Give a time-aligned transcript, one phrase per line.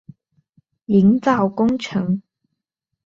[0.87, 2.23] 营造工程